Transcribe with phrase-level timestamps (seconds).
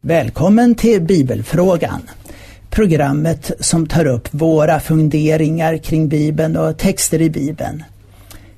[0.00, 2.02] Välkommen till Bibelfrågan.
[2.70, 7.84] Programmet som tar upp våra funderingar kring Bibeln och texter i Bibeln.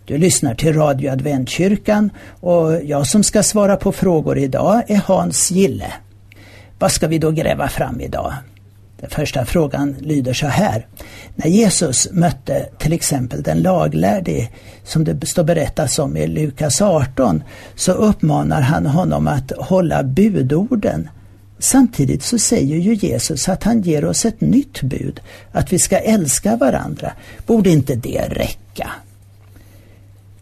[0.05, 5.51] Du lyssnar till Radio Adventkyrkan och jag som ska svara på frågor idag är Hans
[5.51, 5.93] Gille.
[6.79, 8.35] Vad ska vi då gräva fram idag?
[9.01, 10.87] Den första frågan lyder så här.
[11.35, 14.49] När Jesus mötte till exempel den laglärde,
[14.85, 17.43] som det står berättas om i Lukas 18,
[17.75, 21.09] så uppmanar han honom att hålla budorden
[21.59, 25.21] Samtidigt så säger ju Jesus att han ger oss ett nytt bud,
[25.53, 27.13] att vi ska älska varandra.
[27.47, 28.91] Borde inte det räcka?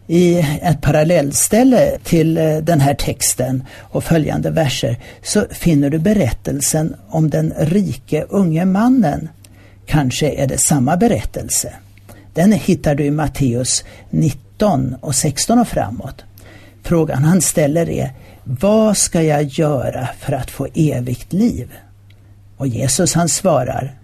[0.07, 6.95] I ett parallellställe till eh, den här texten och följande verser så finner du berättelsen
[7.09, 9.29] om den rike unge mannen.
[9.85, 11.73] Kanske är det samma berättelse.
[12.33, 16.23] Den hittar du i Matteus 19 och 16 och framåt.
[16.87, 18.11] Frågan han ställer är
[18.43, 21.71] vad ska jag göra för att få evigt liv?
[22.57, 23.95] Och Jesus han svarar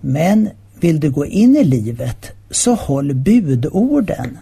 [0.00, 4.38] Men vill du gå in i livet så håll budorden.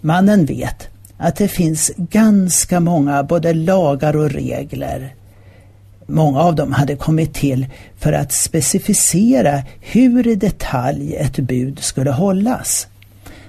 [0.00, 5.14] Mannen vet att det finns ganska många både lagar och regler.
[6.06, 7.66] Många av dem hade kommit till
[7.98, 12.86] för att specificera hur i detalj ett bud skulle hållas.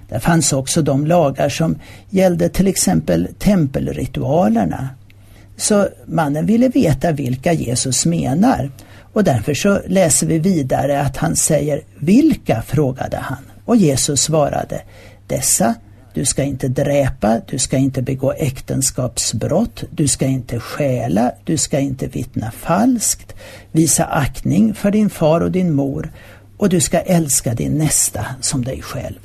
[0.10, 1.76] Där fanns också de lagar som
[2.10, 4.90] gällde till exempel tempelritualerna.
[5.58, 8.72] Så mannen ville veta vilka Jesus menar
[9.14, 14.82] och därför så läser vi vidare att han säger ”Vilka?” frågade han och Jesus svarade
[15.28, 15.76] ”Dessa
[16.18, 21.80] du ska inte dräpa, du ska inte begå äktenskapsbrott, du ska inte stjäla, du ska
[21.80, 23.36] inte vittna falskt,
[23.72, 26.12] visa aktning för din far och din mor
[26.58, 29.20] och du ska älska din nästa som dig själv.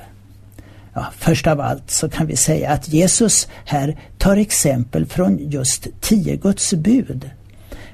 [0.94, 5.86] Ja, först av allt så kan vi säga att Jesus här tar exempel från just
[6.00, 7.30] tio Guds bud.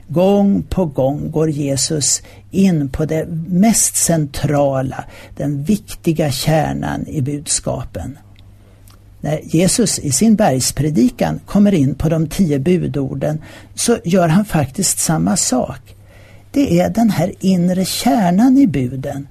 [0.09, 5.05] Gång på gång går Jesus in på det mest centrala,
[5.37, 8.19] den viktiga kärnan i budskapen.
[9.21, 13.43] När Jesus i sin bergspredikan kommer in på de tio budorden
[13.75, 15.95] så gör han faktiskt samma sak.
[16.51, 19.29] Det är den här inre kärnan i buden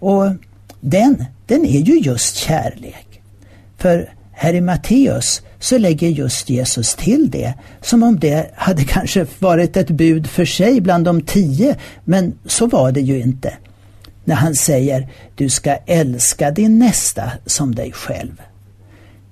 [0.00, 0.26] och
[0.84, 3.20] den, den är ju just kärlek.
[3.78, 9.26] För här i Matteus så lägger just Jesus till det som om det hade kanske
[9.38, 13.54] varit ett bud för sig bland de tio, men så var det ju inte.
[14.24, 18.42] När han säger du ska älska din nästa som dig själv.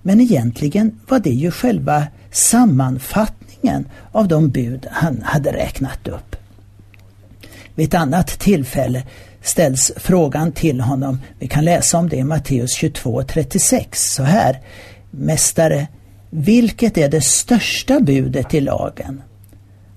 [0.02, 6.36] Men egentligen var det ju själva sammanfattningen av de bud han hade räknat upp.
[7.74, 9.02] Vid ett annat tillfälle
[9.42, 14.60] ställs frågan till honom, vi kan läsa om det i Matteus 22.36, så här.
[15.10, 15.86] Mästare,
[16.30, 19.22] vilket är det största budet i lagen?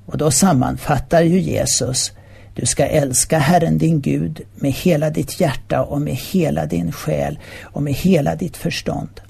[0.05, 2.11] Och då sammanfattar ju Jesus,
[2.55, 7.39] du ska älska Herren din Gud med hela ditt hjärta och med hela din själ
[7.61, 9.21] och med hela ditt förstånd.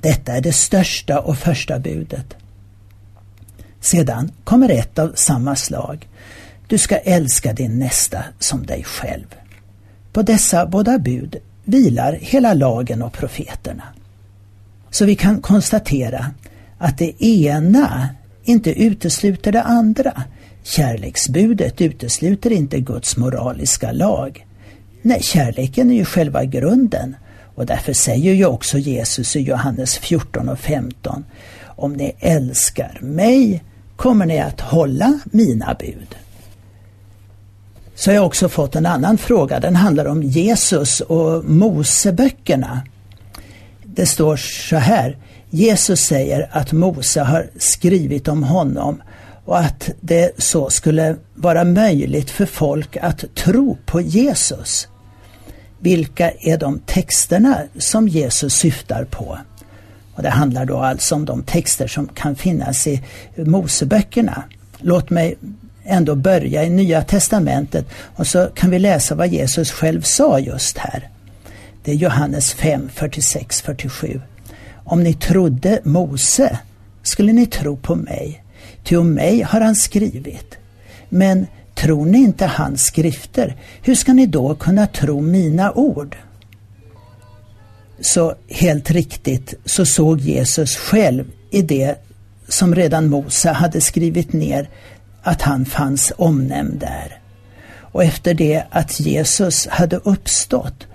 [0.00, 2.36] Detta är det största och första budet.
[3.80, 6.08] Sedan kommer ett av samma slag.
[6.68, 9.34] Du ska älska din nästa som dig själv.
[10.12, 13.84] På dessa båda bud vilar hela lagen och profeterna.
[14.90, 16.26] Så vi kan konstatera
[16.78, 18.08] att det ena
[18.44, 20.22] inte utesluter det andra.
[20.62, 24.46] Kärleksbudet utesluter inte Guds moraliska lag.
[25.02, 27.16] Nej, kärleken är ju själva grunden
[27.54, 31.24] och därför säger ju också Jesus i Johannes 14 och 15
[31.64, 33.62] Om ni älskar mig
[33.96, 36.16] kommer ni att hålla mina bud.
[37.94, 39.60] Så har jag också fått en annan fråga.
[39.60, 42.82] Den handlar om Jesus och Moseböckerna.
[43.84, 45.16] Det står så här.
[45.50, 49.02] Jesus säger att Mose har skrivit om honom
[49.44, 54.88] och att det så skulle vara möjligt för folk att tro på Jesus.
[55.78, 59.38] Vilka är de texterna som Jesus syftar på?
[60.14, 63.02] Och Det handlar då alltså om de texter som kan finnas i
[63.36, 64.42] Moseböckerna.
[64.78, 65.36] Låt mig
[65.84, 67.86] ändå börja i Nya Testamentet
[68.16, 71.08] och så kan vi läsa vad Jesus själv sa just här.
[71.84, 74.20] Det är Johannes 5, 46, 47.
[74.84, 76.58] Om ni trodde Mose
[77.02, 78.44] skulle ni tro på mig,
[78.84, 80.58] ty om mig har han skrivit.
[81.08, 86.16] Men tror ni inte hans skrifter, hur ska ni då kunna tro mina ord?
[88.00, 91.94] Så helt riktigt så såg Jesus själv i det
[92.48, 94.68] som redan Mose hade skrivit ner
[95.24, 97.18] att han fanns omnämnd där.
[97.80, 100.86] Och efter det att Jesus hade uppstått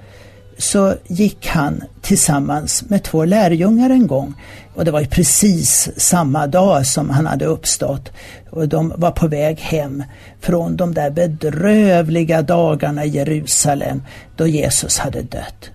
[0.58, 4.34] så gick han tillsammans med två lärjungar en gång
[4.76, 8.12] och det var ju precis samma dag som han hade uppstått
[8.50, 10.04] och de var på väg hem
[10.40, 14.04] från de där bedrövliga dagarna i Jerusalem
[14.36, 15.72] då Jesus hade dött.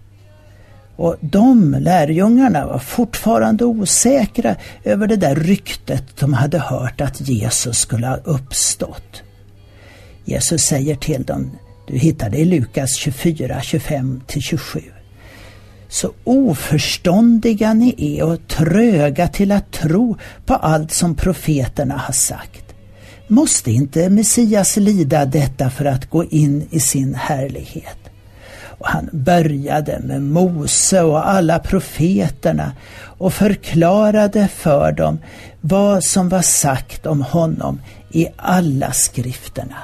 [0.96, 7.78] Och de lärjungarna var fortfarande osäkra över det där ryktet de hade hört att Jesus
[7.78, 9.22] skulle ha uppstått.
[10.24, 11.50] Jesus säger till dem,
[11.86, 14.82] du hittar det i Lukas 24, 25-27.
[15.88, 22.74] Så oförståndiga ni är och tröga till att tro på allt som profeterna har sagt.
[23.28, 28.03] Måste inte Messias lida detta för att gå in i sin härlighet?
[28.78, 32.72] Och han började med Mose och alla profeterna
[33.18, 35.18] och förklarade för dem
[35.60, 37.80] vad som var sagt om honom
[38.10, 39.76] i alla skrifterna.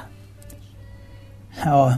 [1.63, 1.97] Ja,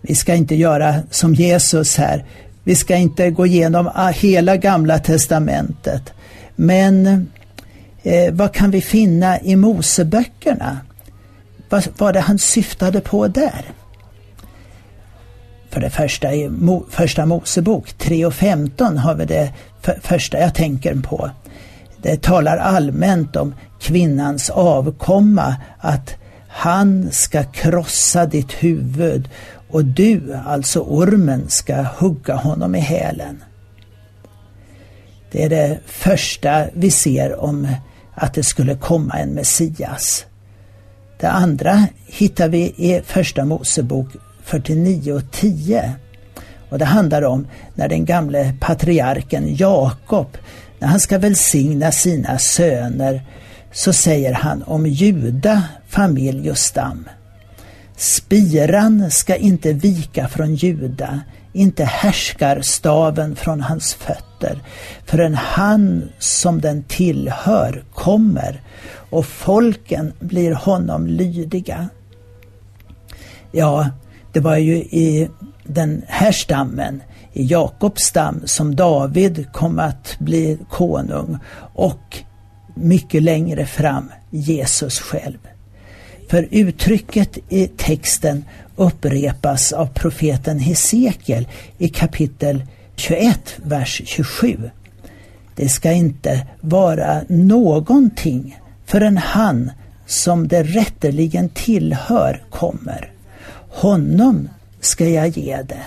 [0.00, 2.24] vi ska inte göra som Jesus här.
[2.64, 6.12] Vi ska inte gå igenom hela gamla testamentet.
[6.56, 7.06] Men
[8.02, 10.78] eh, vad kan vi finna i Moseböckerna?
[11.68, 13.64] Vad var det han syftade på där?
[15.74, 20.38] För det första i Mo, första Mosebok 3 och 15 har vi det för, första
[20.38, 21.30] jag tänker på.
[22.02, 26.14] Det talar allmänt om kvinnans avkomma, att
[26.48, 29.28] han ska krossa ditt huvud
[29.70, 33.44] och du, alltså ormen, ska hugga honom i hälen.
[35.32, 37.68] Det är det första vi ser om
[38.14, 40.26] att det skulle komma en Messias.
[41.20, 44.08] Det andra hittar vi i Första Mosebok
[44.44, 45.92] 49 och 10.
[46.68, 50.38] Och det handlar om när den gamle patriarken Jakob,
[50.78, 53.22] när han ska välsigna sina söner,
[53.72, 57.08] så säger han om Juda familj och stam.
[57.96, 61.20] Spiran ska inte vika från Juda,
[61.52, 64.62] inte härskar staven från hans fötter,
[65.04, 68.62] förrän han som den tillhör kommer
[69.10, 71.88] och folken blir honom lydiga.
[73.52, 73.90] Ja,
[74.34, 75.28] det var ju i
[75.64, 77.02] den här stammen,
[77.32, 81.38] i Jakobs stam, som David kom att bli konung
[81.74, 82.18] och
[82.74, 85.38] mycket längre fram Jesus själv.
[86.28, 88.44] För uttrycket i texten
[88.76, 91.48] upprepas av profeten Hesekiel
[91.78, 92.62] i kapitel
[92.96, 94.70] 21, vers 27.
[95.54, 99.70] Det ska inte vara någonting förrän han
[100.06, 103.13] som det rätteligen tillhör kommer.
[103.74, 104.48] Honom
[104.80, 105.84] ska jag ge det.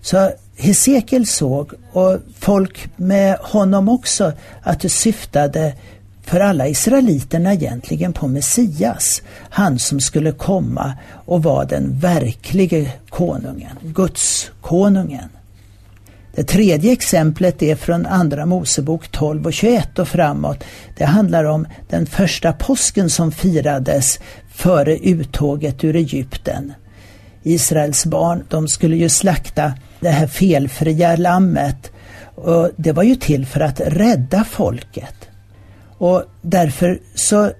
[0.00, 4.32] Så Hesekiel såg, och folk med honom också,
[4.62, 5.74] att det syftade
[6.22, 10.94] för alla israeliterna egentligen på Messias, han som skulle komma
[11.24, 15.28] och vara den verklige konungen, Guds konungen.
[16.34, 20.64] Det tredje exemplet är från Andra Mosebok 12 och 21 och framåt.
[20.96, 24.20] Det handlar om den första påsken som firades
[24.54, 26.72] före uttåget ur Egypten.
[27.42, 31.92] Israels barn, de skulle ju slakta det här felfria lammet
[32.34, 35.14] och det var ju till för att rädda folket.
[35.98, 37.50] Och därför så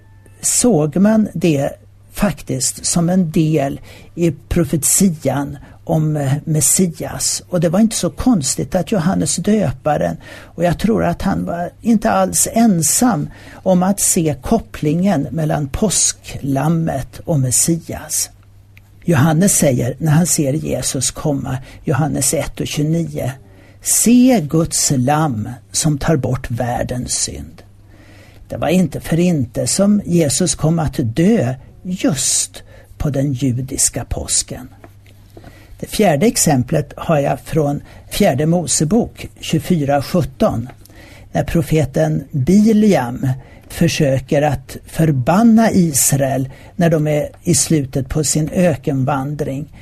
[0.41, 1.69] såg man det
[2.11, 3.81] faktiskt som en del
[4.15, 7.43] i profetian om eh, Messias.
[7.49, 11.71] Och det var inte så konstigt att Johannes döparen, och jag tror att han var
[11.81, 18.29] inte alls ensam om att se kopplingen mellan påsklammet och Messias.
[19.05, 23.31] Johannes säger när han ser Jesus komma, Johannes 1 och 29,
[23.81, 27.61] Se Guds lamm som tar bort världens synd.
[28.49, 32.63] Det var inte för inte som Jesus kom att dö just
[32.97, 34.67] på den judiska påsken.
[35.83, 40.67] Det fjärde exemplet har jag från fjärde Mosebok 24.17
[41.31, 43.27] när profeten Biliam
[43.69, 49.73] försöker att förbanna Israel när de är i slutet på sin ökenvandring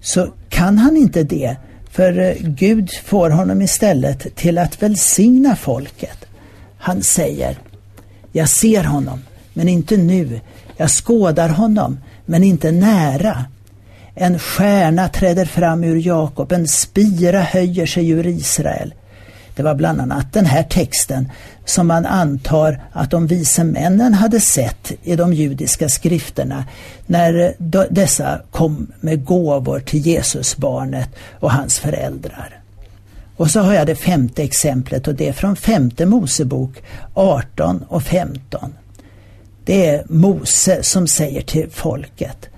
[0.00, 1.56] så kan han inte det
[1.90, 6.26] för eh, Gud får honom istället till att välsigna folket.
[6.78, 7.58] Han säger
[8.32, 9.22] jag ser honom,
[9.52, 10.40] men inte nu.
[10.76, 13.44] Jag skådar honom, men inte nära.
[14.20, 18.94] En stjärna träder fram ur Jakob, en spira höjer sig ur Israel.
[19.56, 21.32] Det var bland annat den här texten
[21.64, 26.64] som man antar att de vise männen hade sett i de judiska skrifterna
[27.06, 27.54] när
[27.90, 31.08] dessa kom med gåvor till Jesusbarnet
[31.40, 32.60] och hans föräldrar.
[33.36, 36.82] Och så har jag det femte exemplet och det är från femte Mosebok
[37.14, 38.74] 18 och 15.
[39.64, 42.48] Det är Mose som säger till folket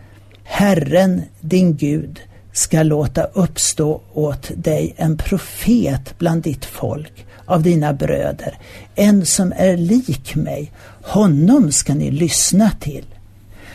[0.53, 2.21] Herren din Gud
[2.53, 8.59] ska låta uppstå åt dig en profet bland ditt folk av dina bröder,
[8.95, 10.73] en som är lik mig.
[11.03, 13.05] Honom ska ni lyssna till.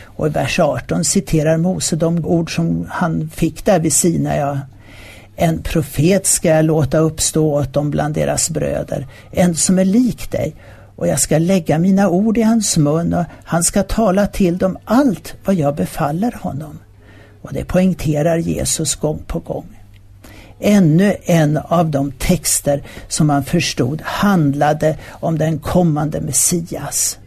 [0.02, 4.60] Och i vers 18 citerar Mose de ord som han fick där vid Sinaja.
[5.36, 10.30] En profet ska jag låta uppstå åt dem bland deras bröder, en som är lik
[10.30, 10.54] dig.
[10.96, 14.78] Och jag ska lägga mina ord i hans mun och han ska tala till dem
[14.84, 16.78] allt vad jag befaller honom.
[17.42, 19.66] Och det poängterar Jesus gång på gång.
[20.60, 27.18] Ännu en av de texter som man förstod handlade om den kommande Messias.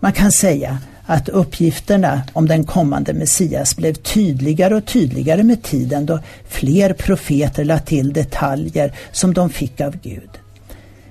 [0.00, 6.06] Man kan säga att uppgifterna om den kommande Messias blev tydligare och tydligare med tiden
[6.06, 10.30] då fler profeter lade till detaljer som de fick av Gud.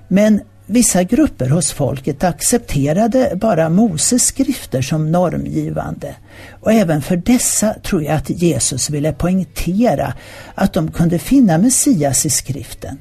[0.08, 6.15] Men vissa grupper hos folket accepterade bara Moses skrifter som normgivande.
[6.62, 10.13] Och även för dessa tror jag att Jesus ville poängtera
[10.55, 12.98] att de kunde finna Messias i skriften.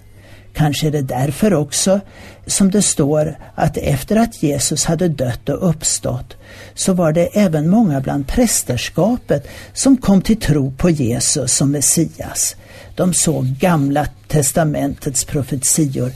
[0.52, 2.00] Kanske är det därför också
[2.47, 6.37] som det står att efter att Jesus hade dött och uppstått
[6.75, 12.56] så var det även många bland prästerskapet som kom till tro på Jesus som Messias.
[12.94, 16.12] De såg Gamla testamentets profetior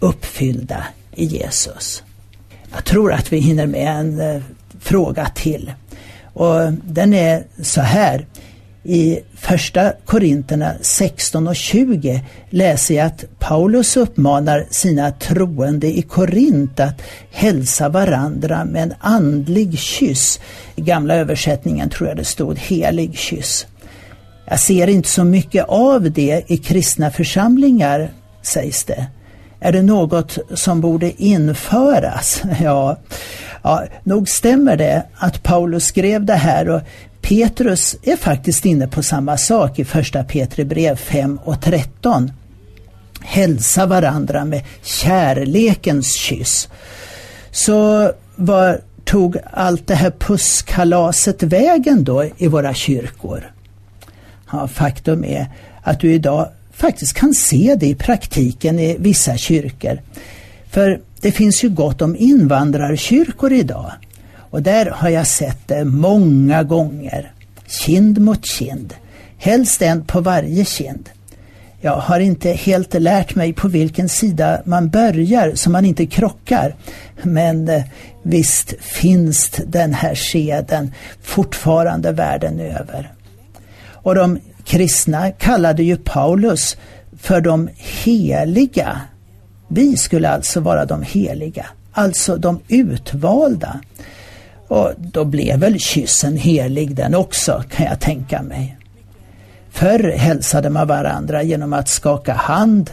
[0.00, 2.02] uppfyllda i Jesus.
[2.72, 4.42] Jag tror att vi hinner med en eh,
[4.80, 5.72] fråga till.
[6.32, 8.26] Och den är så här.
[8.82, 16.80] I första Korinterna 16 och 20 läser jag att Paulus uppmanar sina troende i Korint
[16.80, 20.40] att hälsa varandra med en andlig kyss.
[20.76, 23.66] I gamla översättningen tror jag det stod helig kyss.
[24.44, 28.10] Jag ser inte så mycket av det i kristna församlingar,
[28.42, 29.06] sägs det.
[29.60, 32.42] Är det något som borde införas?
[32.60, 32.96] Ja,
[33.62, 36.80] ja, nog stämmer det att Paulus skrev det här och
[37.20, 42.32] Petrus är faktiskt inne på samma sak i första Petri brev 5 och 13.
[43.20, 46.68] Hälsa varandra med kärlekens kyss.
[47.50, 53.52] Så var tog allt det här pusskalaset vägen då i våra kyrkor?
[54.52, 55.46] Ja, faktum är
[55.82, 56.48] att du idag
[56.80, 60.00] faktiskt kan se det i praktiken i vissa kyrkor.
[60.70, 63.92] För det finns ju gott om invandrarkyrkor idag.
[64.50, 67.32] Och där har jag sett det många gånger.
[67.66, 68.94] Kind mot kind.
[69.38, 71.08] Helst en på varje kind.
[71.80, 76.74] Jag har inte helt lärt mig på vilken sida man börjar så man inte krockar.
[77.22, 77.82] Men eh,
[78.22, 83.12] visst finns den här skeden fortfarande världen över.
[84.02, 84.38] Och de
[84.70, 86.76] kristna kallade ju Paulus
[87.18, 89.00] för de heliga.
[89.68, 93.80] Vi skulle alltså vara de heliga, alltså de utvalda.
[94.68, 98.76] Och då blev väl kyssen helig den också, kan jag tänka mig.
[99.70, 102.90] Förr hälsade man varandra genom att skaka hand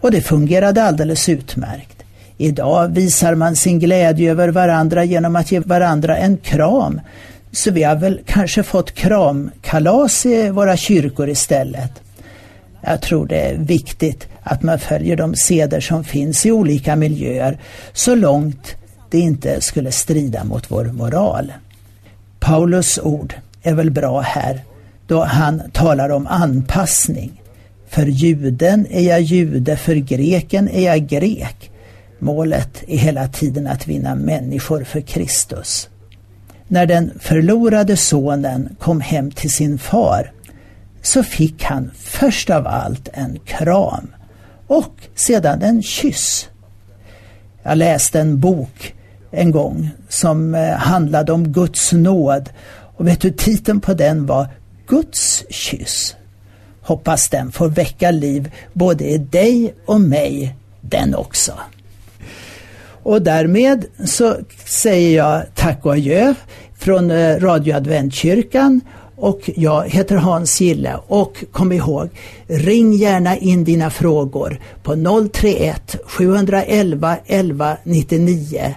[0.00, 2.02] och det fungerade alldeles utmärkt.
[2.36, 7.00] Idag visar man sin glädje över varandra genom att ge varandra en kram
[7.52, 11.90] så vi har väl kanske fått kramkalas i våra kyrkor istället.
[12.80, 17.58] Jag tror det är viktigt att man följer de seder som finns i olika miljöer
[17.92, 18.76] så långt
[19.10, 21.52] det inte skulle strida mot vår moral.
[22.40, 24.64] Paulus ord är väl bra här
[25.06, 27.42] då han talar om anpassning.
[27.88, 31.70] För juden är jag jude, för greken är jag grek.
[32.18, 35.88] Målet är hela tiden att vinna människor för Kristus.
[36.68, 40.32] När den förlorade sonen kom hem till sin far
[41.02, 44.14] så fick han först av allt en kram
[44.66, 46.48] och sedan en kyss.
[47.62, 48.94] Jag läste en bok
[49.30, 52.50] en gång som eh, handlade om Guds nåd
[52.96, 54.48] och vet du titeln på den var
[54.86, 56.16] Guds kyss.
[56.80, 61.52] Hoppas den får väcka liv både i dig och mig den också.
[63.02, 66.34] Och därmed så säger jag tack och adjö
[66.78, 68.80] från Radio Adventkyrkan
[69.16, 72.08] och jag heter Hans Gille och kom ihåg,
[72.46, 74.94] ring gärna in dina frågor på
[75.32, 78.74] 031 711 11 99